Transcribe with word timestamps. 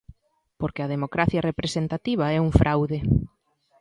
Porque 0.59 0.81
a 0.83 0.91
democracia 0.95 1.45
representativa 1.49 2.25
é 2.35 2.37
un 2.45 2.51
fraude. 2.59 2.99